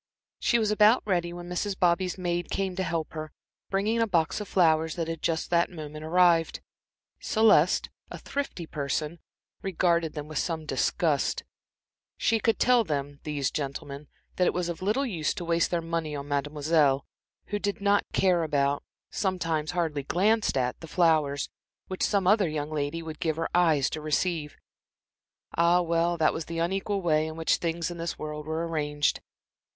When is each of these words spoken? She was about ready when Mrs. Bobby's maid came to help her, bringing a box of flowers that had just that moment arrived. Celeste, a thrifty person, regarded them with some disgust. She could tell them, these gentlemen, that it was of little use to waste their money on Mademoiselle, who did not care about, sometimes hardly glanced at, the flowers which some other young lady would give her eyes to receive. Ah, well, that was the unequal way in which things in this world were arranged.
She 0.39 0.57
was 0.57 0.71
about 0.71 1.03
ready 1.05 1.31
when 1.31 1.47
Mrs. 1.47 1.77
Bobby's 1.77 2.17
maid 2.17 2.49
came 2.49 2.75
to 2.75 2.81
help 2.81 3.13
her, 3.13 3.31
bringing 3.69 4.01
a 4.01 4.07
box 4.07 4.41
of 4.41 4.47
flowers 4.47 4.95
that 4.95 5.07
had 5.07 5.21
just 5.21 5.51
that 5.51 5.69
moment 5.69 6.03
arrived. 6.03 6.59
Celeste, 7.19 7.91
a 8.09 8.17
thrifty 8.17 8.65
person, 8.65 9.19
regarded 9.61 10.13
them 10.13 10.27
with 10.27 10.39
some 10.39 10.65
disgust. 10.65 11.43
She 12.17 12.39
could 12.39 12.57
tell 12.57 12.83
them, 12.83 13.19
these 13.25 13.51
gentlemen, 13.51 14.07
that 14.37 14.47
it 14.47 14.55
was 14.55 14.69
of 14.69 14.81
little 14.81 15.05
use 15.05 15.35
to 15.35 15.45
waste 15.45 15.69
their 15.69 15.83
money 15.83 16.15
on 16.15 16.27
Mademoiselle, 16.27 17.05
who 17.49 17.59
did 17.59 17.79
not 17.79 18.11
care 18.11 18.41
about, 18.41 18.83
sometimes 19.11 19.69
hardly 19.69 20.01
glanced 20.01 20.57
at, 20.57 20.79
the 20.79 20.87
flowers 20.87 21.47
which 21.85 22.01
some 22.01 22.25
other 22.25 22.49
young 22.49 22.71
lady 22.71 23.03
would 23.03 23.19
give 23.19 23.35
her 23.35 23.49
eyes 23.53 23.87
to 23.91 24.01
receive. 24.01 24.57
Ah, 25.55 25.83
well, 25.83 26.17
that 26.17 26.33
was 26.33 26.45
the 26.45 26.57
unequal 26.57 27.03
way 27.03 27.27
in 27.27 27.35
which 27.35 27.57
things 27.57 27.91
in 27.91 27.99
this 27.99 28.17
world 28.17 28.47
were 28.47 28.67
arranged. 28.67 29.19